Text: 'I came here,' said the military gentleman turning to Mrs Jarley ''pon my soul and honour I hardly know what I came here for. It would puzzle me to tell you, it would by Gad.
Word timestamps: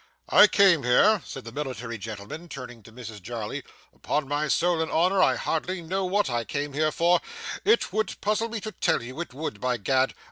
'I 0.29 0.47
came 0.47 0.81
here,' 0.81 1.21
said 1.23 1.45
the 1.45 1.51
military 1.51 1.99
gentleman 1.99 2.49
turning 2.49 2.81
to 2.81 2.91
Mrs 2.91 3.21
Jarley 3.21 3.61
''pon 4.01 4.25
my 4.27 4.47
soul 4.47 4.81
and 4.81 4.89
honour 4.89 5.21
I 5.21 5.35
hardly 5.35 5.83
know 5.83 6.05
what 6.05 6.27
I 6.27 6.43
came 6.43 6.73
here 6.73 6.91
for. 6.91 7.21
It 7.63 7.93
would 7.93 8.19
puzzle 8.19 8.49
me 8.49 8.59
to 8.61 8.71
tell 8.71 9.03
you, 9.03 9.21
it 9.21 9.35
would 9.35 9.61
by 9.61 9.77
Gad. 9.77 10.15